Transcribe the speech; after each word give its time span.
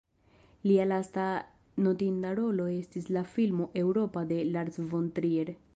Lia 0.69 0.87
lasta 0.91 1.25
notinda 1.87 2.33
rolo 2.41 2.67
estis 2.79 3.11
en 3.13 3.17
la 3.19 3.25
filmo 3.35 3.69
"Eŭropa" 3.83 4.27
de 4.35 4.45
Lars 4.57 4.85
von 4.95 5.13
Trier. 5.21 5.55